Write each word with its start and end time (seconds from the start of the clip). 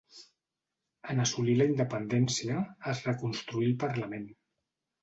En 1.13 1.21
assolir 1.25 1.55
la 1.59 1.67
independència, 1.73 2.65
es 2.95 3.07
reconstituí 3.13 3.71
el 3.71 3.79
parlament. 3.87 4.29